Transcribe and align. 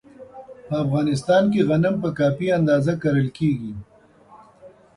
په 0.67 0.73
افغانستان 0.83 1.43
کې 1.53 1.61
غنم 1.69 1.95
په 2.03 2.09
کافي 2.19 2.47
اندازه 2.59 2.93
کرل 3.03 3.27
کېږي. 3.37 3.73